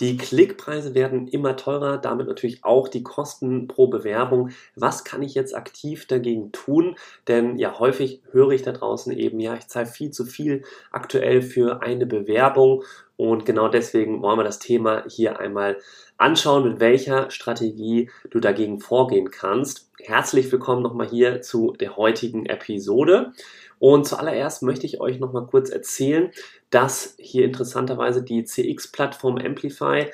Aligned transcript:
Die 0.00 0.16
Klickpreise 0.16 0.94
werden 0.94 1.26
immer 1.26 1.56
teurer, 1.56 1.98
damit 1.98 2.28
natürlich 2.28 2.64
auch 2.64 2.88
die 2.88 3.02
Kosten 3.02 3.66
pro 3.66 3.88
Bewerbung. 3.88 4.50
Was 4.76 5.02
kann 5.04 5.22
ich 5.22 5.34
jetzt 5.34 5.56
aktiv 5.56 6.06
dagegen 6.06 6.52
tun? 6.52 6.96
Denn 7.26 7.58
ja, 7.58 7.78
häufig 7.80 8.22
höre 8.30 8.50
ich 8.52 8.62
da 8.62 8.72
draußen 8.72 9.12
eben, 9.12 9.40
ja, 9.40 9.54
ich 9.56 9.66
zahle 9.66 9.86
viel 9.86 10.12
zu 10.12 10.24
viel 10.24 10.62
aktuell 10.92 11.42
für 11.42 11.82
eine 11.82 12.06
Bewerbung 12.06 12.84
und 13.18 13.44
genau 13.44 13.68
deswegen 13.68 14.22
wollen 14.22 14.38
wir 14.38 14.44
das 14.44 14.60
Thema 14.60 15.02
hier 15.08 15.40
einmal 15.40 15.78
anschauen, 16.18 16.64
mit 16.68 16.80
welcher 16.80 17.30
Strategie 17.30 18.10
du 18.30 18.40
dagegen 18.40 18.80
vorgehen 18.80 19.30
kannst. 19.30 19.88
Herzlich 20.00 20.50
willkommen 20.52 20.82
nochmal 20.82 21.08
hier 21.08 21.40
zu 21.40 21.72
der 21.72 21.96
heutigen 21.96 22.44
Episode. 22.46 23.32
Und 23.78 24.06
zuallererst 24.06 24.62
möchte 24.62 24.84
ich 24.84 25.00
euch 25.00 25.20
nochmal 25.20 25.46
kurz 25.46 25.70
erzählen, 25.70 26.32
dass 26.70 27.14
hier 27.18 27.44
interessanterweise 27.44 28.22
die 28.22 28.44
CX-Plattform 28.44 29.38
Amplify 29.38 30.06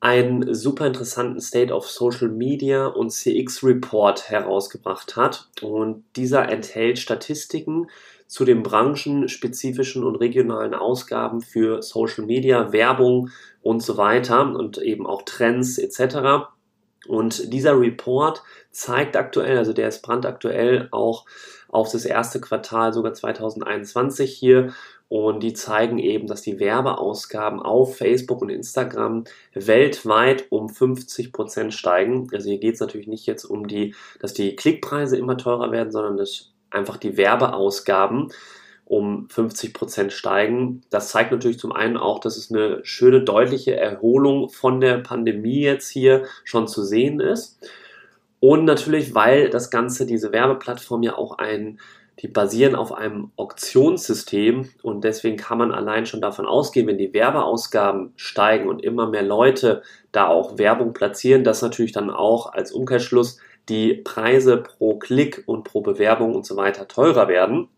einen 0.00 0.54
super 0.54 0.86
interessanten 0.86 1.40
State 1.40 1.72
of 1.72 1.90
Social 1.90 2.28
Media 2.28 2.86
und 2.86 3.10
CX 3.10 3.62
Report 3.62 4.30
herausgebracht 4.30 5.16
hat. 5.16 5.48
Und 5.62 6.04
dieser 6.16 6.48
enthält 6.48 6.98
Statistiken 6.98 7.88
zu 8.34 8.44
den 8.44 8.64
branchenspezifischen 8.64 10.02
und 10.02 10.16
regionalen 10.16 10.74
Ausgaben 10.74 11.40
für 11.40 11.82
Social 11.82 12.26
Media, 12.26 12.72
Werbung 12.72 13.30
und 13.62 13.80
so 13.80 13.96
weiter 13.96 14.56
und 14.56 14.78
eben 14.78 15.06
auch 15.06 15.22
Trends 15.22 15.78
etc. 15.78 16.48
Und 17.06 17.52
dieser 17.52 17.78
Report 17.78 18.42
zeigt 18.72 19.16
aktuell, 19.16 19.56
also 19.56 19.72
der 19.72 19.86
ist 19.86 20.02
brandaktuell 20.02 20.88
auch 20.90 21.26
auf 21.68 21.92
das 21.92 22.04
erste 22.04 22.40
Quartal 22.40 22.92
sogar 22.92 23.14
2021 23.14 24.32
hier 24.32 24.74
und 25.08 25.44
die 25.44 25.52
zeigen 25.52 26.00
eben, 26.00 26.26
dass 26.26 26.42
die 26.42 26.58
Werbeausgaben 26.58 27.62
auf 27.62 27.98
Facebook 27.98 28.42
und 28.42 28.48
Instagram 28.48 29.26
weltweit 29.52 30.46
um 30.50 30.68
50 30.68 31.32
Prozent 31.32 31.72
steigen. 31.72 32.26
Also 32.32 32.50
hier 32.50 32.58
geht 32.58 32.74
es 32.74 32.80
natürlich 32.80 33.06
nicht 33.06 33.26
jetzt 33.26 33.44
um 33.44 33.68
die, 33.68 33.94
dass 34.18 34.34
die 34.34 34.56
Klickpreise 34.56 35.16
immer 35.16 35.36
teurer 35.36 35.70
werden, 35.70 35.92
sondern 35.92 36.16
dass 36.16 36.53
einfach 36.74 36.96
die 36.96 37.16
Werbeausgaben 37.16 38.32
um 38.84 39.28
50 39.30 39.72
Prozent 39.72 40.12
steigen. 40.12 40.82
Das 40.90 41.08
zeigt 41.08 41.32
natürlich 41.32 41.58
zum 41.58 41.72
einen 41.72 41.96
auch, 41.96 42.18
dass 42.18 42.36
es 42.36 42.52
eine 42.52 42.84
schöne, 42.84 43.22
deutliche 43.22 43.76
Erholung 43.76 44.50
von 44.50 44.80
der 44.80 44.98
Pandemie 44.98 45.60
jetzt 45.60 45.88
hier 45.88 46.24
schon 46.44 46.68
zu 46.68 46.82
sehen 46.82 47.20
ist. 47.20 47.58
Und 48.40 48.66
natürlich, 48.66 49.14
weil 49.14 49.48
das 49.48 49.70
Ganze, 49.70 50.04
diese 50.04 50.32
Werbeplattform 50.32 51.02
ja 51.02 51.16
auch 51.16 51.38
ein, 51.38 51.80
die 52.20 52.28
basieren 52.28 52.74
auf 52.74 52.92
einem 52.92 53.32
Auktionssystem 53.36 54.68
und 54.82 55.02
deswegen 55.02 55.36
kann 55.36 55.58
man 55.58 55.72
allein 55.72 56.06
schon 56.06 56.20
davon 56.20 56.46
ausgehen, 56.46 56.86
wenn 56.86 56.98
die 56.98 57.12
Werbeausgaben 57.12 58.12
steigen 58.16 58.68
und 58.68 58.82
immer 58.84 59.08
mehr 59.08 59.22
Leute 59.22 59.82
da 60.12 60.28
auch 60.28 60.58
Werbung 60.58 60.92
platzieren, 60.92 61.42
dass 61.42 61.62
natürlich 61.62 61.92
dann 61.92 62.10
auch 62.10 62.52
als 62.52 62.70
Umkehrschluss 62.70 63.38
die 63.68 63.94
Preise 63.94 64.58
pro 64.58 64.98
Klick 64.98 65.44
und 65.46 65.64
pro 65.64 65.80
Bewerbung 65.80 66.34
und 66.34 66.46
so 66.46 66.56
weiter 66.56 66.88
teurer 66.88 67.28
werden. 67.28 67.68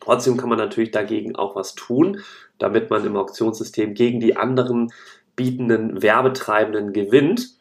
Trotzdem 0.00 0.36
kann 0.36 0.50
man 0.50 0.58
natürlich 0.58 0.90
dagegen 0.90 1.34
auch 1.34 1.56
was 1.56 1.74
tun, 1.74 2.20
damit 2.58 2.90
man 2.90 3.04
im 3.06 3.16
Auktionssystem 3.16 3.94
gegen 3.94 4.20
die 4.20 4.36
anderen 4.36 4.92
bietenden 5.34 6.02
Werbetreibenden 6.02 6.92
gewinnt. 6.92 7.56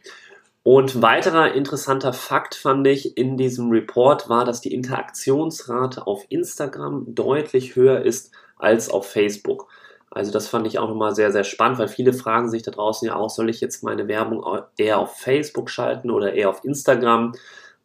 Und 0.64 1.02
weiterer 1.02 1.54
interessanter 1.54 2.14
Fakt 2.14 2.56
fand 2.56 2.88
ich 2.88 3.18
in 3.18 3.36
diesem 3.36 3.70
Report 3.70 4.30
war, 4.30 4.46
dass 4.46 4.62
die 4.62 4.74
Interaktionsrate 4.74 6.08
auf 6.08 6.26
Instagram 6.30 7.16
deutlich 7.16 7.76
höher 7.76 8.02
ist 8.02 8.32
als 8.58 8.90
auf 8.90 9.10
Facebook. 9.10 9.68
Also 10.14 10.32
das 10.32 10.48
fand 10.48 10.68
ich 10.68 10.78
auch 10.78 10.90
nochmal 10.90 11.16
sehr, 11.16 11.32
sehr 11.32 11.44
spannend, 11.44 11.80
weil 11.80 11.88
viele 11.88 12.14
fragen 12.14 12.50
sich 12.50 12.62
da 12.62 12.72
draußen 12.72 13.08
ja 13.08 13.16
auch, 13.16 13.30
soll 13.30 13.50
ich 13.50 13.62
jetzt 13.62 13.84
meine 13.84 14.08
Werbung 14.08 14.46
eher 14.78 15.00
auf 15.00 15.18
Facebook 15.18 15.70
schalten 15.70 16.12
oder 16.12 16.34
eher 16.34 16.50
auf 16.50 16.64
Instagram? 16.64 17.34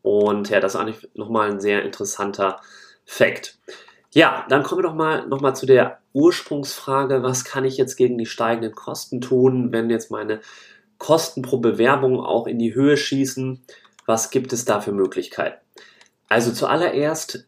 Und 0.02 0.50
ja, 0.50 0.60
das 0.60 0.74
ist 0.74 0.80
eigentlich 0.80 1.08
nochmal 1.14 1.50
ein 1.50 1.60
sehr 1.60 1.82
interessanter 1.84 2.60
Fakt. 3.06 3.58
Ja, 4.12 4.44
dann 4.48 4.62
kommen 4.62 4.80
wir 4.80 4.88
doch 4.88 4.94
mal 4.94 5.26
nochmal 5.26 5.56
zu 5.56 5.64
der 5.64 6.00
Ursprungsfrage, 6.12 7.22
was 7.22 7.44
kann 7.44 7.64
ich 7.64 7.76
jetzt 7.76 7.96
gegen 7.96 8.18
die 8.18 8.26
steigenden 8.26 8.74
Kosten 8.74 9.20
tun, 9.20 9.72
wenn 9.72 9.88
jetzt 9.88 10.10
meine 10.10 10.40
Kosten 10.98 11.42
pro 11.42 11.58
Bewerbung 11.58 12.20
auch 12.20 12.46
in 12.46 12.58
die 12.58 12.74
Höhe 12.74 12.96
schießen? 12.96 13.62
Was 14.04 14.30
gibt 14.30 14.52
es 14.52 14.64
da 14.64 14.80
für 14.80 14.92
Möglichkeiten? 14.92 15.58
Also 16.28 16.52
zuallererst 16.52 17.46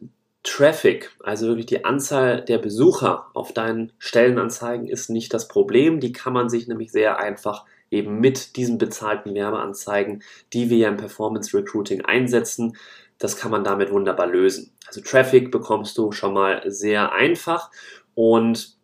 Traffic, 0.61 1.09
also 1.23 1.47
wirklich 1.47 1.65
die 1.65 1.85
Anzahl 1.85 2.45
der 2.45 2.59
Besucher 2.59 3.31
auf 3.33 3.51
deinen 3.51 3.93
Stellenanzeigen 3.97 4.87
ist 4.87 5.09
nicht 5.09 5.33
das 5.33 5.47
Problem. 5.47 5.99
Die 5.99 6.11
kann 6.11 6.33
man 6.33 6.49
sich 6.49 6.67
nämlich 6.67 6.91
sehr 6.91 7.17
einfach 7.17 7.65
eben 7.89 8.19
mit 8.19 8.55
diesen 8.57 8.77
bezahlten 8.77 9.33
Werbeanzeigen, 9.33 10.21
die 10.53 10.69
wir 10.69 10.77
ja 10.77 10.89
im 10.89 10.97
Performance 10.97 11.57
Recruiting 11.57 12.05
einsetzen, 12.05 12.77
das 13.17 13.37
kann 13.37 13.49
man 13.49 13.63
damit 13.63 13.91
wunderbar 13.91 14.27
lösen. 14.27 14.71
Also 14.85 15.01
Traffic 15.01 15.49
bekommst 15.49 15.97
du 15.97 16.11
schon 16.11 16.35
mal 16.35 16.61
sehr 16.67 17.11
einfach 17.11 17.71
und 18.13 18.75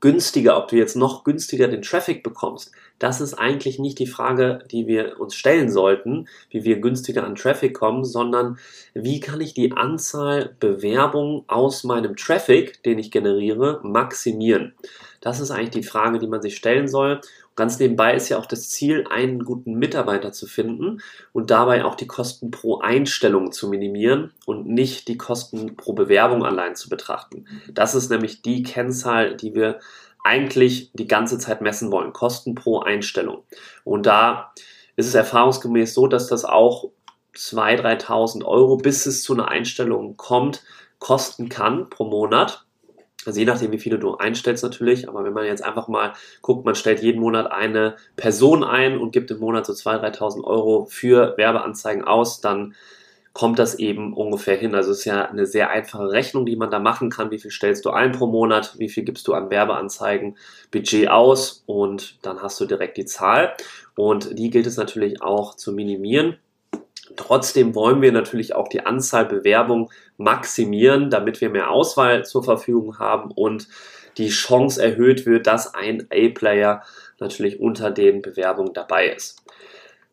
günstiger, 0.00 0.56
ob 0.58 0.68
du 0.68 0.76
jetzt 0.76 0.96
noch 0.96 1.24
günstiger 1.24 1.68
den 1.68 1.82
Traffic 1.82 2.22
bekommst, 2.22 2.72
das 2.98 3.20
ist 3.20 3.34
eigentlich 3.34 3.78
nicht 3.78 3.98
die 3.98 4.06
Frage, 4.06 4.60
die 4.70 4.86
wir 4.86 5.20
uns 5.20 5.34
stellen 5.34 5.70
sollten, 5.70 6.28
wie 6.50 6.64
wir 6.64 6.80
günstiger 6.80 7.24
an 7.24 7.34
Traffic 7.34 7.74
kommen, 7.74 8.04
sondern 8.04 8.58
wie 8.94 9.20
kann 9.20 9.40
ich 9.40 9.52
die 9.52 9.72
Anzahl 9.72 10.54
Bewerbungen 10.60 11.44
aus 11.46 11.84
meinem 11.84 12.16
Traffic, 12.16 12.82
den 12.84 12.98
ich 12.98 13.10
generiere, 13.10 13.80
maximieren. 13.82 14.74
Das 15.20 15.40
ist 15.40 15.50
eigentlich 15.50 15.70
die 15.70 15.82
Frage, 15.82 16.18
die 16.18 16.26
man 16.26 16.42
sich 16.42 16.56
stellen 16.56 16.88
soll. 16.88 17.20
Ganz 17.56 17.78
nebenbei 17.78 18.14
ist 18.14 18.28
ja 18.28 18.38
auch 18.38 18.46
das 18.46 18.68
Ziel, 18.68 19.06
einen 19.10 19.44
guten 19.44 19.74
Mitarbeiter 19.74 20.32
zu 20.32 20.46
finden 20.46 21.00
und 21.32 21.50
dabei 21.50 21.84
auch 21.84 21.94
die 21.94 22.06
Kosten 22.06 22.50
pro 22.50 22.80
Einstellung 22.80 23.50
zu 23.50 23.68
minimieren 23.68 24.32
und 24.44 24.66
nicht 24.66 25.08
die 25.08 25.16
Kosten 25.16 25.74
pro 25.74 25.94
Bewerbung 25.94 26.44
allein 26.44 26.76
zu 26.76 26.90
betrachten. 26.90 27.46
Das 27.72 27.94
ist 27.94 28.10
nämlich 28.10 28.42
die 28.42 28.62
Kennzahl, 28.62 29.36
die 29.36 29.54
wir 29.54 29.80
eigentlich 30.22 30.90
die 30.92 31.06
ganze 31.06 31.38
Zeit 31.38 31.62
messen 31.62 31.90
wollen. 31.90 32.12
Kosten 32.12 32.54
pro 32.54 32.80
Einstellung. 32.80 33.44
Und 33.84 34.04
da 34.06 34.52
ist 34.96 35.06
es 35.06 35.14
erfahrungsgemäß 35.14 35.94
so, 35.94 36.08
dass 36.08 36.26
das 36.26 36.44
auch 36.44 36.90
2.000, 37.34 38.02
3.000 38.04 38.44
Euro, 38.44 38.76
bis 38.76 39.06
es 39.06 39.22
zu 39.22 39.34
einer 39.34 39.48
Einstellung 39.48 40.16
kommt, 40.16 40.62
kosten 40.98 41.48
kann 41.48 41.88
pro 41.90 42.04
Monat. 42.04 42.65
Also 43.26 43.40
je 43.40 43.46
nachdem, 43.46 43.72
wie 43.72 43.78
viele 43.78 43.98
du 43.98 44.16
einstellst 44.16 44.62
natürlich, 44.62 45.08
aber 45.08 45.24
wenn 45.24 45.32
man 45.32 45.44
jetzt 45.44 45.64
einfach 45.64 45.88
mal 45.88 46.12
guckt, 46.42 46.64
man 46.64 46.74
stellt 46.74 47.00
jeden 47.00 47.20
Monat 47.20 47.50
eine 47.50 47.96
Person 48.16 48.64
ein 48.64 48.98
und 48.98 49.12
gibt 49.12 49.30
im 49.30 49.40
Monat 49.40 49.66
so 49.66 49.72
2.000, 49.72 50.16
3.000 50.18 50.44
Euro 50.44 50.86
für 50.86 51.36
Werbeanzeigen 51.36 52.04
aus, 52.04 52.40
dann 52.40 52.74
kommt 53.36 53.58
das 53.58 53.74
eben 53.74 54.14
ungefähr 54.14 54.56
hin. 54.56 54.74
Also 54.74 54.92
es 54.92 55.00
ist 55.00 55.04
ja 55.04 55.26
eine 55.26 55.44
sehr 55.44 55.68
einfache 55.68 56.10
Rechnung, 56.10 56.46
die 56.46 56.56
man 56.56 56.70
da 56.70 56.78
machen 56.78 57.10
kann. 57.10 57.30
Wie 57.30 57.38
viel 57.38 57.50
stellst 57.50 57.84
du 57.84 57.90
ein 57.90 58.12
pro 58.12 58.26
Monat? 58.26 58.76
Wie 58.78 58.88
viel 58.88 59.04
gibst 59.04 59.28
du 59.28 59.34
an 59.34 59.50
Werbeanzeigen 59.50 60.38
Budget 60.70 61.10
aus? 61.10 61.62
Und 61.66 62.16
dann 62.22 62.40
hast 62.40 62.58
du 62.58 62.64
direkt 62.64 62.96
die 62.96 63.04
Zahl. 63.04 63.52
Und 63.94 64.38
die 64.38 64.48
gilt 64.48 64.66
es 64.66 64.78
natürlich 64.78 65.20
auch 65.20 65.54
zu 65.54 65.72
minimieren. 65.72 66.38
Trotzdem 67.16 67.74
wollen 67.74 68.02
wir 68.02 68.12
natürlich 68.12 68.54
auch 68.54 68.68
die 68.68 68.84
Anzahl 68.84 69.24
Bewerbungen 69.24 69.88
maximieren, 70.16 71.10
damit 71.10 71.40
wir 71.40 71.50
mehr 71.50 71.70
Auswahl 71.70 72.24
zur 72.24 72.44
Verfügung 72.44 72.98
haben 72.98 73.30
und 73.30 73.68
die 74.18 74.28
Chance 74.28 74.82
erhöht 74.82 75.26
wird, 75.26 75.46
dass 75.46 75.74
ein 75.74 76.06
A-Player 76.10 76.82
natürlich 77.18 77.60
unter 77.60 77.90
den 77.90 78.22
Bewerbungen 78.22 78.72
dabei 78.72 79.08
ist. 79.08 79.42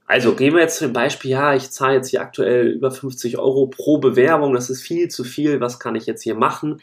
Also 0.06 0.36
gehen 0.36 0.54
wir 0.54 0.62
jetzt 0.62 0.78
zu 0.78 0.86
dem 0.86 0.94
Beispiel, 0.94 1.32
ja, 1.32 1.56
ich 1.56 1.72
zahle 1.72 1.96
jetzt 1.96 2.10
hier 2.10 2.22
aktuell 2.22 2.68
über 2.68 2.92
50 2.92 3.38
Euro 3.38 3.68
pro 3.68 4.00
Bewerbung, 4.00 4.54
das 4.54 4.70
ist 4.70 4.82
viel 4.82 5.08
zu 5.08 5.24
viel, 5.24 5.62
was 5.62 5.80
kann 5.80 5.96
ich 5.96 6.06
jetzt 6.06 6.24
hier 6.24 6.36
machen? 6.36 6.82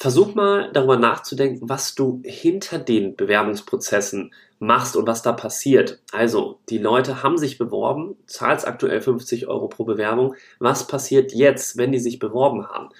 Versuch 0.00 0.36
mal 0.36 0.70
darüber 0.72 0.96
nachzudenken, 0.96 1.68
was 1.68 1.96
du 1.96 2.22
hinter 2.24 2.78
den 2.78 3.16
Bewerbungsprozessen 3.16 4.32
machst 4.60 4.94
und 4.94 5.08
was 5.08 5.22
da 5.22 5.32
passiert. 5.32 6.00
Also, 6.12 6.60
die 6.68 6.78
Leute 6.78 7.24
haben 7.24 7.36
sich 7.36 7.58
beworben, 7.58 8.14
zahlst 8.26 8.64
aktuell 8.64 9.00
50 9.00 9.48
Euro 9.48 9.66
pro 9.66 9.84
Bewerbung. 9.84 10.36
Was 10.60 10.86
passiert 10.86 11.32
jetzt, 11.32 11.76
wenn 11.78 11.90
die 11.90 11.98
sich 11.98 12.20
beworben 12.20 12.68
haben? 12.68 12.90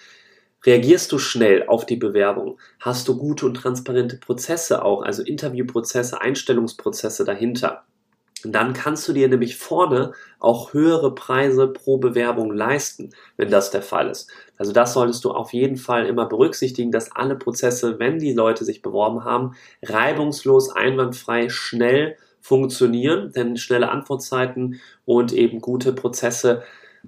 Reagierst 0.67 1.13
du 1.13 1.19
schnell 1.19 1.69
auf 1.69 1.87
die 1.87 1.97
Bewerbung? 1.97 2.59
Hast 2.81 3.07
du 3.07 3.17
gute 3.17 3.47
und 3.47 3.55
transparente 3.55 4.17
Prozesse 4.17 4.85
auch, 4.85 5.03
also 5.03 5.23
Interviewprozesse, 5.23 6.21
Einstellungsprozesse 6.21 7.25
dahinter? 7.25 7.85
Dann 8.45 8.73
kannst 8.73 9.09
du 9.09 9.13
dir 9.13 9.29
nämlich 9.29 9.57
vorne 9.57 10.13
auch 10.39 10.73
höhere 10.73 11.15
Preise 11.15 11.69
pro 11.69 11.99
Bewerbung 11.99 12.53
leisten, 12.53 13.11
wenn 13.37 13.51
das 13.51 13.71
der 13.71 13.83
Fall 13.83 14.09
ist. 14.09 14.31
Also 14.57 14.73
das 14.73 14.93
solltest 14.93 15.25
du 15.25 15.31
auf 15.33 15.53
jeden 15.53 15.77
Fall 15.77 16.07
immer 16.07 16.27
berücksichtigen, 16.27 16.93
dass 16.93 17.13
alle 17.13 17.37
Prozesse, 17.37 17.99
wenn 17.99 18.19
die 18.19 18.33
Leute 18.33 18.65
sich 18.65 18.83
beworben 18.83 19.25
haben, 19.25 19.55
reibungslos, 19.83 20.71
einwandfrei, 20.71 21.49
schnell 21.49 22.17
funktionieren, 22.41 23.33
denn 23.33 23.57
schnelle 23.57 23.91
Antwortzeiten 23.91 24.81
und 25.05 25.33
eben 25.33 25.61
gute 25.61 25.93
Prozesse, 25.93 26.63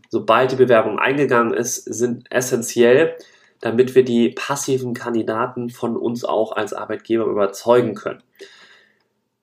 sobald 0.08 0.52
die 0.52 0.56
Bewerbung 0.56 0.98
eingegangen 0.98 1.54
ist, 1.54 1.84
sind 1.84 2.26
essentiell, 2.30 3.16
damit 3.60 3.94
wir 3.94 4.04
die 4.04 4.30
passiven 4.30 4.94
Kandidaten 4.94 5.70
von 5.70 5.96
uns 5.96 6.24
auch 6.24 6.52
als 6.52 6.72
Arbeitgeber 6.72 7.26
überzeugen 7.26 7.94
können. 7.94 8.22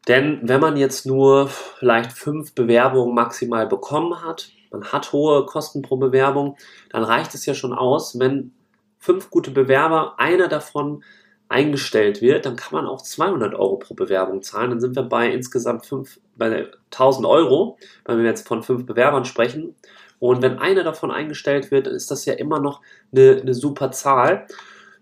Denn 0.07 0.39
wenn 0.43 0.61
man 0.61 0.77
jetzt 0.77 1.05
nur 1.05 1.49
vielleicht 1.49 2.13
fünf 2.13 2.55
Bewerbungen 2.55 3.13
maximal 3.13 3.67
bekommen 3.67 4.23
hat, 4.23 4.49
man 4.71 4.85
hat 4.85 5.11
hohe 5.11 5.45
Kosten 5.45 5.81
pro 5.81 5.97
Bewerbung, 5.97 6.57
dann 6.89 7.03
reicht 7.03 7.33
es 7.35 7.45
ja 7.45 7.53
schon 7.53 7.73
aus, 7.73 8.17
wenn 8.19 8.53
fünf 8.99 9.29
gute 9.29 9.51
Bewerber, 9.51 10.15
einer 10.17 10.47
davon 10.47 11.03
eingestellt 11.49 12.21
wird, 12.21 12.45
dann 12.45 12.55
kann 12.55 12.73
man 12.73 12.87
auch 12.87 13.01
200 13.01 13.53
Euro 13.55 13.77
pro 13.77 13.93
Bewerbung 13.93 14.41
zahlen. 14.41 14.71
Dann 14.71 14.81
sind 14.81 14.95
wir 14.95 15.03
bei 15.03 15.29
insgesamt 15.29 15.85
fünf, 15.85 16.19
bei 16.35 16.67
1000 16.91 17.25
Euro, 17.25 17.77
wenn 18.05 18.17
wir 18.17 18.25
jetzt 18.25 18.47
von 18.47 18.63
fünf 18.63 18.85
Bewerbern 18.85 19.23
sprechen. 19.23 19.75
Und 20.19 20.41
wenn 20.41 20.57
einer 20.57 20.83
davon 20.83 21.11
eingestellt 21.11 21.71
wird, 21.71 21.87
dann 21.87 21.93
ist 21.93 22.11
das 22.11 22.25
ja 22.25 22.33
immer 22.33 22.59
noch 22.59 22.81
eine, 23.13 23.39
eine 23.41 23.53
super 23.53 23.91
Zahl 23.91 24.47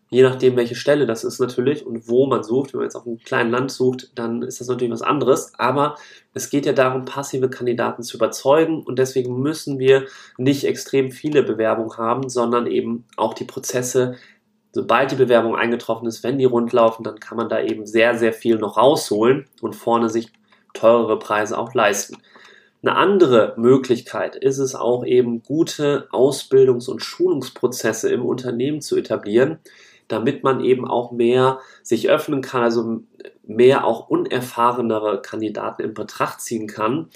je 0.10 0.24
nachdem, 0.24 0.56
welche 0.56 0.75
Stelle 0.75 1.06
das 1.06 1.24
ist 1.24 1.40
natürlich 1.40 1.86
und 1.86 2.07
wo 2.07 2.28
man 2.28 2.44
sucht. 2.44 2.74
Wenn 2.74 2.80
man 2.80 2.86
jetzt 2.86 2.96
auf 2.96 3.07
einem 3.07 3.19
kleinen 3.19 3.52
Land 3.52 3.72
sucht, 3.72 4.12
dann 4.16 4.42
ist 4.44 4.62
das 4.62 4.68
natürlich 4.68 4.94
was 4.94 5.02
anderes. 5.02 5.54
Aber 5.57 5.96
es 6.34 6.50
geht 6.50 6.66
ja 6.66 6.74
darum, 6.74 7.06
passive 7.06 7.50
Kandidaten 7.50 8.04
zu 8.04 8.18
überzeugen 8.18 8.84
und 8.84 9.00
deswegen 9.00 9.40
müssen 9.42 9.80
wir 9.80 10.06
nicht 10.38 10.63
extrem 10.66 11.12
viele 11.12 11.44
Bewerbungen 11.44 11.98
haben, 11.98 12.30
sondern 12.30 12.68
eben 12.68 13.06
auch 13.18 13.34
die 13.34 13.46
Prozesse, 13.46 14.16
sobald 14.72 15.12
die 15.12 15.16
Bewerbung 15.16 15.56
eingetroffen 15.56 16.08
ist, 16.08 16.24
wenn 16.24 16.38
die 16.38 16.46
rundlaufen, 16.46 17.04
dann 17.04 17.19
kann 17.19 17.38
man 17.38 17.50
da 17.50 17.62
eben 17.62 17.86
sehr, 17.86 18.18
sehr 18.18 18.34
viel 18.34 18.58
noch 18.58 18.78
rausholen 18.78 19.46
und 19.62 19.75
vorne 19.75 20.10
sich 20.10 20.31
teurere 20.74 21.18
Preise 21.18 21.58
auch 21.58 21.74
leisten. 21.74 22.18
Eine 22.81 22.98
andere 22.98 23.56
Möglichkeit 23.58 24.36
ist 24.36 24.60
es 24.60 24.75
auch 24.75 25.04
eben, 25.06 25.42
gute 25.42 26.08
Ausbildungs- 26.12 26.88
und 26.88 27.01
Schulungsprozesse 27.01 28.12
im 28.12 28.24
Unternehmen 28.24 28.81
zu 28.81 28.96
etablieren, 28.96 29.58
damit 30.07 30.44
man 30.44 30.63
eben 30.63 30.88
auch 30.88 31.12
mehr 31.12 31.60
sich 31.84 32.10
öffnen 32.10 32.42
kann, 32.42 32.63
also 32.63 33.02
mehr 33.44 33.86
auch 33.86 34.10
unerfahrenere 34.10 35.22
Kandidaten 35.22 35.81
in 35.81 35.94
Betracht 35.94 36.42
ziehen 36.42 36.68
kann. 36.68 37.10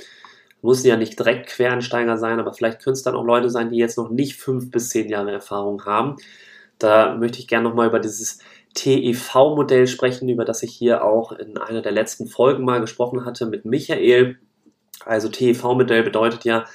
Muss 0.61 0.83
ja 0.83 0.97
nicht 0.97 1.17
direkt 1.17 1.47
Quereinsteiger 1.49 2.17
sein, 2.17 2.39
aber 2.39 2.53
vielleicht 2.53 2.81
können 2.81 2.93
es 2.93 3.03
dann 3.03 3.15
auch 3.15 3.23
Leute 3.23 3.49
sein, 3.49 3.69
die 3.69 3.77
jetzt 3.77 3.97
noch 3.97 4.09
nicht 4.09 4.35
fünf 4.35 4.71
bis 4.71 4.89
zehn 4.89 5.07
Jahre 5.07 5.31
Erfahrung 5.31 5.85
haben. 5.85 6.17
Da 6.79 7.15
möchte 7.15 7.39
ich 7.39 7.47
gerne 7.47 7.67
nochmal 7.67 7.87
über 7.87 7.99
dieses 7.99 8.39
TEV-Modell 8.73 9.87
sprechen, 9.87 10.29
über 10.29 10.45
das 10.45 10.63
ich 10.63 10.73
hier 10.73 11.03
auch 11.03 11.31
in 11.31 11.57
einer 11.57 11.81
der 11.81 11.91
letzten 11.91 12.27
Folgen 12.27 12.63
mal 12.63 12.81
gesprochen 12.81 13.25
hatte 13.25 13.45
mit 13.45 13.65
Michael. 13.65 14.37
Also 15.05 15.29
TEV-Modell 15.29 16.03
bedeutet 16.03 16.45
ja 16.45 16.65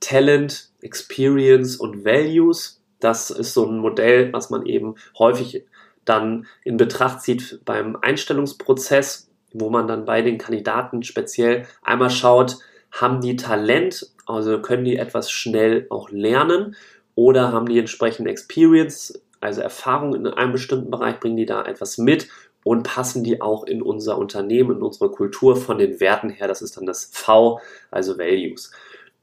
Talent, 0.00 0.70
Experience 0.80 1.76
und 1.76 2.04
Values. 2.04 2.79
Das 3.00 3.30
ist 3.30 3.54
so 3.54 3.66
ein 3.66 3.78
Modell, 3.78 4.32
was 4.32 4.50
man 4.50 4.66
eben 4.66 4.94
häufig 5.18 5.64
dann 6.04 6.46
in 6.64 6.76
Betracht 6.76 7.22
zieht 7.22 7.60
beim 7.64 7.96
Einstellungsprozess, 7.96 9.30
wo 9.52 9.70
man 9.70 9.86
dann 9.86 10.04
bei 10.04 10.22
den 10.22 10.38
Kandidaten 10.38 11.02
speziell 11.02 11.66
einmal 11.82 12.10
schaut, 12.10 12.58
haben 12.92 13.20
die 13.20 13.36
Talent, 13.36 14.10
also 14.26 14.60
können 14.60 14.84
die 14.84 14.96
etwas 14.96 15.30
schnell 15.30 15.86
auch 15.90 16.10
lernen 16.10 16.76
oder 17.14 17.52
haben 17.52 17.66
die 17.66 17.78
entsprechende 17.78 18.30
Experience, 18.30 19.20
also 19.40 19.60
Erfahrung 19.60 20.14
in 20.14 20.26
einem 20.26 20.52
bestimmten 20.52 20.90
Bereich, 20.90 21.20
bringen 21.20 21.36
die 21.36 21.46
da 21.46 21.64
etwas 21.64 21.98
mit 21.98 22.28
und 22.62 22.82
passen 22.82 23.24
die 23.24 23.40
auch 23.40 23.64
in 23.64 23.82
unser 23.82 24.18
Unternehmen, 24.18 24.76
in 24.76 24.82
unsere 24.82 25.10
Kultur 25.10 25.56
von 25.56 25.78
den 25.78 26.00
Werten 26.00 26.30
her. 26.30 26.46
Das 26.46 26.62
ist 26.62 26.76
dann 26.76 26.86
das 26.86 27.10
V, 27.12 27.60
also 27.90 28.18
Values. 28.18 28.70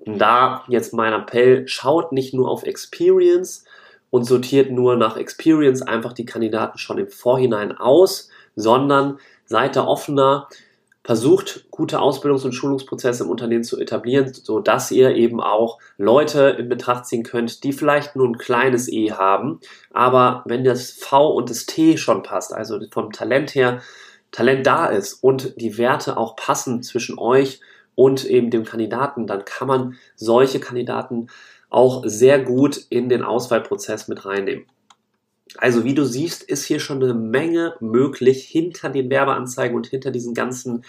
Und 0.07 0.19
da 0.19 0.63
jetzt 0.67 0.93
mein 0.93 1.13
Appell, 1.13 1.67
schaut 1.67 2.11
nicht 2.11 2.33
nur 2.33 2.49
auf 2.49 2.63
Experience 2.63 3.65
und 4.09 4.23
sortiert 4.23 4.71
nur 4.71 4.95
nach 4.95 5.17
Experience 5.17 5.81
einfach 5.81 6.13
die 6.13 6.25
Kandidaten 6.25 6.77
schon 6.77 6.97
im 6.97 7.09
Vorhinein 7.09 7.77
aus, 7.77 8.29
sondern 8.55 9.19
seid 9.45 9.75
da 9.75 9.85
offener, 9.85 10.47
versucht 11.03 11.69
gute 11.71 11.99
Ausbildungs- 11.99 12.43
und 12.43 12.53
Schulungsprozesse 12.53 13.23
im 13.23 13.29
Unternehmen 13.29 13.63
zu 13.63 13.79
etablieren, 13.79 14.33
so 14.33 14.59
dass 14.59 14.91
ihr 14.91 15.15
eben 15.15 15.39
auch 15.39 15.79
Leute 15.97 16.55
in 16.57 16.67
Betracht 16.67 17.05
ziehen 17.05 17.23
könnt, 17.23 17.63
die 17.63 17.71
vielleicht 17.71 18.15
nur 18.15 18.27
ein 18.27 18.37
kleines 18.37 18.91
E 18.91 19.11
haben, 19.11 19.59
aber 19.93 20.43
wenn 20.45 20.63
das 20.63 20.91
V 20.91 21.31
und 21.31 21.49
das 21.49 21.65
T 21.65 21.97
schon 21.97 22.23
passt, 22.23 22.53
also 22.53 22.79
vom 22.91 23.11
Talent 23.11 23.55
her 23.55 23.81
Talent 24.31 24.67
da 24.67 24.87
ist 24.87 25.23
und 25.23 25.53
die 25.59 25.77
Werte 25.77 26.17
auch 26.17 26.35
passen 26.35 26.83
zwischen 26.83 27.17
euch 27.17 27.61
und 27.97 28.25
eben 28.25 28.51
dem 28.51 28.63
Kandidaten, 28.63 29.25
dann 29.25 29.43
kann 29.43 29.67
man 29.67 29.95
solche 30.15 30.59
Kandidaten 30.59 31.29
auch 31.71 32.03
sehr 32.05 32.39
gut 32.39 32.77
in 32.89 33.09
den 33.09 33.23
Auswahlprozess 33.23 34.07
mit 34.07 34.23
reinnehmen. 34.23 34.65
Also 35.57 35.83
wie 35.83 35.95
du 35.95 36.05
siehst, 36.05 36.43
ist 36.43 36.63
hier 36.63 36.79
schon 36.79 37.01
eine 37.01 37.15
Menge 37.15 37.73
möglich 37.79 38.43
hinter 38.43 38.89
den 38.89 39.09
Werbeanzeigen 39.09 39.75
und 39.75 39.87
hinter 39.87 40.11
diesen 40.11 40.35
ganzen 40.35 40.83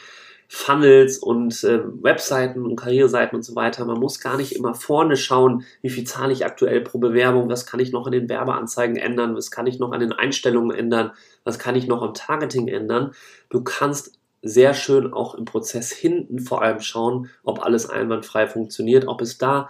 Funnels 0.48 1.18
und 1.18 1.64
äh, 1.64 1.80
Webseiten 2.02 2.64
und 2.64 2.76
Karriereseiten 2.76 3.36
und 3.36 3.42
so 3.42 3.54
weiter. 3.54 3.86
Man 3.86 4.00
muss 4.00 4.20
gar 4.20 4.36
nicht 4.36 4.52
immer 4.52 4.74
vorne 4.74 5.16
schauen, 5.16 5.64
wie 5.80 5.90
viel 5.90 6.04
zahle 6.04 6.34
ich 6.34 6.44
aktuell 6.44 6.82
pro 6.82 6.98
Bewerbung, 6.98 7.48
was 7.48 7.64
kann 7.64 7.80
ich 7.80 7.92
noch 7.92 8.06
in 8.06 8.12
den 8.12 8.28
Werbeanzeigen 8.28 8.96
ändern, 8.96 9.34
was 9.34 9.50
kann 9.50 9.66
ich 9.66 9.78
noch 9.78 9.92
an 9.92 10.00
den 10.00 10.12
Einstellungen 10.12 10.76
ändern, 10.76 11.12
was 11.44 11.58
kann 11.58 11.74
ich 11.74 11.86
noch 11.86 12.02
am 12.02 12.12
Targeting 12.12 12.68
ändern. 12.68 13.12
Du 13.48 13.62
kannst 13.62 14.17
sehr 14.42 14.74
schön 14.74 15.12
auch 15.12 15.34
im 15.34 15.44
Prozess 15.44 15.90
hinten 15.90 16.38
vor 16.38 16.62
allem 16.62 16.80
schauen, 16.80 17.30
ob 17.42 17.64
alles 17.64 17.88
einwandfrei 17.88 18.46
funktioniert, 18.46 19.06
ob 19.06 19.20
es 19.20 19.38
da, 19.38 19.68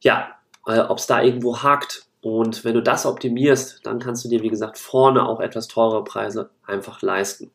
ja, 0.00 0.34
äh, 0.66 0.80
ob 0.80 0.98
es 0.98 1.06
da 1.06 1.22
irgendwo 1.22 1.62
hakt. 1.62 2.06
Und 2.20 2.64
wenn 2.64 2.74
du 2.74 2.82
das 2.82 3.04
optimierst, 3.04 3.80
dann 3.84 3.98
kannst 3.98 4.24
du 4.24 4.28
dir, 4.28 4.42
wie 4.42 4.48
gesagt, 4.48 4.78
vorne 4.78 5.28
auch 5.28 5.40
etwas 5.40 5.68
teurere 5.68 6.04
Preise 6.04 6.50
einfach 6.66 7.02
leisten. 7.02 7.50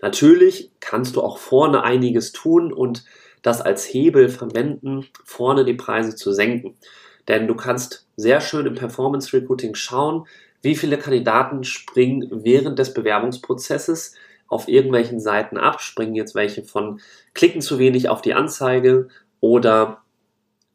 Natürlich 0.00 0.70
kannst 0.80 1.16
du 1.16 1.22
auch 1.22 1.38
vorne 1.38 1.82
einiges 1.82 2.32
tun 2.32 2.72
und 2.72 3.04
das 3.42 3.60
als 3.60 3.84
Hebel 3.84 4.30
verwenden, 4.30 5.06
vorne 5.24 5.64
die 5.64 5.74
Preise 5.74 6.16
zu 6.16 6.32
senken. 6.32 6.76
Denn 7.28 7.46
du 7.46 7.54
kannst 7.54 8.06
sehr 8.16 8.40
schön 8.40 8.66
im 8.66 8.74
Performance 8.74 9.36
Recruiting 9.36 9.74
schauen, 9.74 10.26
wie 10.62 10.74
viele 10.74 10.96
Kandidaten 10.96 11.62
springen 11.62 12.26
während 12.30 12.78
des 12.78 12.94
Bewerbungsprozesses 12.94 14.14
auf 14.48 14.68
irgendwelchen 14.68 15.20
Seiten 15.20 15.56
ab, 15.56 15.80
springen 15.80 16.14
jetzt 16.14 16.34
welche 16.34 16.62
von 16.62 17.00
klicken 17.34 17.60
zu 17.60 17.78
wenig 17.78 18.08
auf 18.08 18.22
die 18.22 18.34
Anzeige 18.34 19.08
oder 19.40 20.02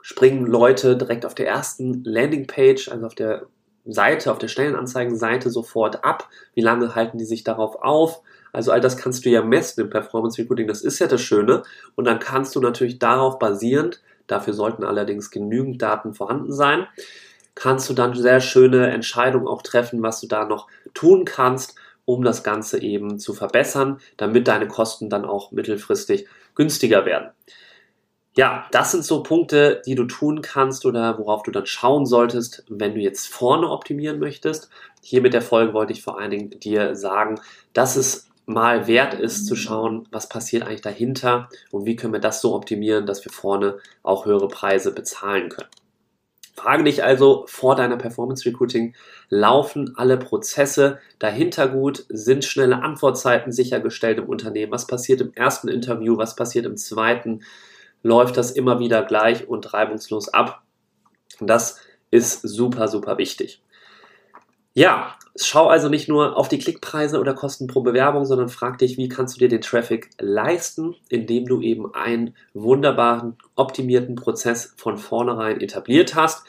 springen 0.01 0.45
Leute 0.45 0.97
direkt 0.97 1.25
auf 1.25 1.35
der 1.35 1.47
ersten 1.47 2.03
Landingpage, 2.03 2.89
also 2.89 3.05
auf 3.05 3.15
der 3.15 3.47
Seite, 3.85 4.31
auf 4.31 4.37
der 4.37 4.47
Stellenanzeigenseite 4.47 5.49
sofort 5.49 6.03
ab. 6.03 6.29
Wie 6.53 6.61
lange 6.61 6.95
halten 6.95 7.17
die 7.17 7.25
sich 7.25 7.43
darauf 7.43 7.81
auf? 7.81 8.21
Also 8.51 8.71
all 8.71 8.81
das 8.81 8.97
kannst 8.97 9.25
du 9.25 9.29
ja 9.29 9.43
messen 9.43 9.81
im 9.81 9.89
Performance 9.89 10.41
Recruiting, 10.41 10.67
das 10.67 10.81
ist 10.81 10.99
ja 10.99 11.07
das 11.07 11.21
Schöne. 11.21 11.63
Und 11.95 12.05
dann 12.05 12.19
kannst 12.19 12.55
du 12.55 12.59
natürlich 12.59 12.99
darauf 12.99 13.39
basierend, 13.39 14.01
dafür 14.27 14.53
sollten 14.53 14.83
allerdings 14.83 15.31
genügend 15.31 15.81
Daten 15.81 16.13
vorhanden 16.13 16.51
sein, 16.51 16.87
kannst 17.55 17.89
du 17.89 17.93
dann 17.93 18.13
sehr 18.15 18.41
schöne 18.41 18.87
Entscheidungen 18.87 19.47
auch 19.47 19.61
treffen, 19.61 20.01
was 20.01 20.21
du 20.21 20.27
da 20.27 20.45
noch 20.45 20.67
tun 20.93 21.25
kannst, 21.25 21.75
um 22.09 22.23
das 22.23 22.43
Ganze 22.43 22.81
eben 22.81 23.19
zu 23.19 23.35
verbessern, 23.35 23.99
damit 24.17 24.47
deine 24.47 24.67
Kosten 24.67 25.11
dann 25.11 25.25
auch 25.25 25.51
mittelfristig 25.51 26.25
günstiger 26.55 27.05
werden. 27.05 27.29
Ja, 28.35 28.65
das 28.71 28.91
sind 28.91 29.05
so 29.05 29.21
Punkte, 29.21 29.83
die 29.85 29.93
du 29.93 30.05
tun 30.05 30.41
kannst 30.41 30.87
oder 30.87 31.19
worauf 31.19 31.43
du 31.43 31.51
dann 31.51 31.67
schauen 31.67 32.07
solltest, 32.07 32.63
wenn 32.67 32.95
du 32.95 32.99
jetzt 32.99 33.27
vorne 33.27 33.69
optimieren 33.69 34.17
möchtest. 34.17 34.71
Hier 35.03 35.21
mit 35.21 35.35
der 35.35 35.43
Folge 35.43 35.73
wollte 35.73 35.93
ich 35.93 36.01
vor 36.01 36.19
allen 36.19 36.31
Dingen 36.31 36.49
dir 36.59 36.95
sagen, 36.95 37.39
dass 37.73 37.95
es 37.95 38.27
mal 38.47 38.87
wert 38.87 39.13
ist 39.13 39.45
zu 39.45 39.55
schauen, 39.55 40.07
was 40.09 40.29
passiert 40.29 40.63
eigentlich 40.63 40.81
dahinter 40.81 41.47
und 41.69 41.85
wie 41.85 41.95
können 41.95 42.13
wir 42.13 42.19
das 42.19 42.41
so 42.41 42.55
optimieren, 42.55 43.05
dass 43.05 43.23
wir 43.23 43.31
vorne 43.31 43.77
auch 44.01 44.25
höhere 44.25 44.47
Preise 44.47 44.91
bezahlen 44.95 45.49
können. 45.49 45.69
Frage 46.59 46.83
dich 46.83 47.05
also 47.05 47.45
vor 47.47 47.77
deiner 47.77 47.95
Performance 47.95 48.45
Recruiting, 48.45 48.93
laufen 49.29 49.93
alle 49.95 50.17
Prozesse 50.17 50.99
dahinter 51.17 51.69
gut? 51.69 52.05
Sind 52.09 52.43
schnelle 52.43 52.81
Antwortzeiten 52.81 53.53
sichergestellt 53.53 54.17
im 54.17 54.25
Unternehmen? 54.25 54.73
Was 54.73 54.85
passiert 54.85 55.21
im 55.21 55.31
ersten 55.33 55.69
Interview? 55.69 56.17
Was 56.17 56.35
passiert 56.35 56.65
im 56.65 56.75
zweiten? 56.75 57.43
Läuft 58.03 58.35
das 58.35 58.51
immer 58.51 58.79
wieder 58.79 59.03
gleich 59.03 59.47
und 59.47 59.73
reibungslos 59.73 60.27
ab? 60.27 60.63
Das 61.39 61.79
ist 62.11 62.41
super, 62.41 62.89
super 62.89 63.17
wichtig. 63.17 63.61
Ja, 64.73 65.15
schau 65.35 65.67
also 65.67 65.89
nicht 65.89 66.07
nur 66.07 66.37
auf 66.37 66.47
die 66.47 66.59
Klickpreise 66.59 67.19
oder 67.19 67.33
Kosten 67.33 67.67
pro 67.67 67.81
Bewerbung, 67.81 68.25
sondern 68.25 68.49
frag 68.49 68.77
dich, 68.77 68.97
wie 68.97 69.09
kannst 69.09 69.35
du 69.35 69.39
dir 69.39 69.49
den 69.49 69.61
Traffic 69.61 70.11
leisten, 70.19 70.95
indem 71.09 71.47
du 71.47 71.61
eben 71.61 71.93
einen 71.93 72.35
wunderbaren, 72.53 73.37
optimierten 73.55 74.15
Prozess 74.15 74.73
von 74.77 74.97
vornherein 74.97 75.59
etabliert 75.59 76.15
hast. 76.15 76.43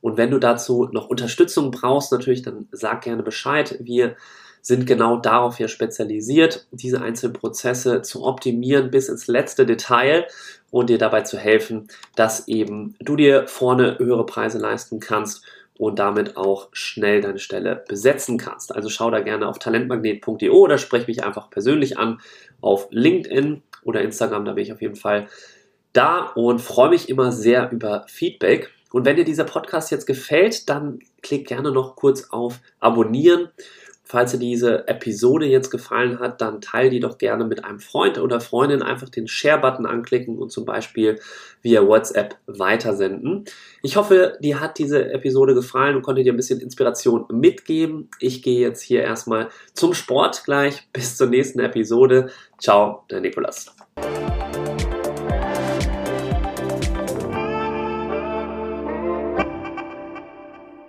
Und 0.00 0.16
wenn 0.16 0.30
du 0.30 0.38
dazu 0.38 0.88
noch 0.92 1.08
Unterstützung 1.08 1.70
brauchst, 1.70 2.12
natürlich, 2.12 2.42
dann 2.42 2.68
sag 2.72 3.02
gerne 3.02 3.22
Bescheid. 3.22 3.76
Wir 3.80 4.16
sind 4.62 4.86
genau 4.86 5.16
darauf 5.16 5.58
hier 5.58 5.68
spezialisiert, 5.68 6.66
diese 6.72 7.00
einzelnen 7.00 7.34
Prozesse 7.34 8.02
zu 8.02 8.24
optimieren 8.24 8.90
bis 8.90 9.08
ins 9.08 9.26
letzte 9.26 9.64
Detail 9.64 10.26
und 10.70 10.90
dir 10.90 10.98
dabei 10.98 11.20
zu 11.22 11.38
helfen, 11.38 11.88
dass 12.16 12.48
eben 12.48 12.96
du 13.00 13.16
dir 13.16 13.46
vorne 13.46 13.98
höhere 13.98 14.26
Preise 14.26 14.58
leisten 14.58 14.98
kannst 14.98 15.44
und 15.78 15.98
damit 15.98 16.36
auch 16.36 16.68
schnell 16.72 17.20
deine 17.20 17.38
Stelle 17.38 17.84
besetzen 17.88 18.38
kannst. 18.38 18.74
Also 18.74 18.88
schau 18.88 19.10
da 19.10 19.20
gerne 19.20 19.48
auf 19.48 19.58
talentmagnet.de 19.58 20.48
oder 20.50 20.78
sprech 20.78 21.06
mich 21.06 21.24
einfach 21.24 21.50
persönlich 21.50 21.98
an 21.98 22.20
auf 22.60 22.88
LinkedIn 22.90 23.62
oder 23.82 24.02
Instagram, 24.02 24.44
da 24.44 24.52
bin 24.52 24.64
ich 24.64 24.72
auf 24.72 24.82
jeden 24.82 24.96
Fall 24.96 25.28
da 25.92 26.32
und 26.34 26.60
freue 26.60 26.90
mich 26.90 27.08
immer 27.08 27.32
sehr 27.32 27.70
über 27.70 28.04
Feedback. 28.08 28.70
Und 28.92 29.04
wenn 29.04 29.16
dir 29.16 29.24
dieser 29.24 29.44
Podcast 29.44 29.90
jetzt 29.90 30.06
gefällt, 30.06 30.68
dann 30.68 31.00
klick 31.22 31.48
gerne 31.48 31.72
noch 31.72 31.96
kurz 31.96 32.30
auf 32.30 32.60
Abonnieren 32.80 33.48
Falls 34.08 34.30
dir 34.30 34.38
diese 34.38 34.86
Episode 34.86 35.46
jetzt 35.46 35.70
gefallen 35.70 36.20
hat, 36.20 36.40
dann 36.40 36.60
teile 36.60 36.90
die 36.90 37.00
doch 37.00 37.18
gerne 37.18 37.44
mit 37.44 37.64
einem 37.64 37.80
Freund 37.80 38.18
oder 38.18 38.40
Freundin. 38.40 38.80
Einfach 38.80 39.08
den 39.08 39.26
Share-Button 39.26 39.84
anklicken 39.84 40.38
und 40.38 40.52
zum 40.52 40.64
Beispiel 40.64 41.18
via 41.60 41.84
WhatsApp 41.84 42.36
weitersenden. 42.46 43.46
Ich 43.82 43.96
hoffe, 43.96 44.38
dir 44.40 44.60
hat 44.60 44.78
diese 44.78 45.10
Episode 45.10 45.54
gefallen 45.54 45.96
und 45.96 46.02
konnte 46.02 46.22
dir 46.22 46.32
ein 46.32 46.36
bisschen 46.36 46.60
Inspiration 46.60 47.24
mitgeben. 47.32 48.08
Ich 48.20 48.42
gehe 48.42 48.60
jetzt 48.60 48.82
hier 48.82 49.02
erstmal 49.02 49.48
zum 49.74 49.92
Sport 49.92 50.44
gleich. 50.44 50.86
Bis 50.92 51.16
zur 51.16 51.26
nächsten 51.26 51.58
Episode. 51.58 52.30
Ciao, 52.58 53.02
der 53.10 53.20
Nikolas. 53.20 53.74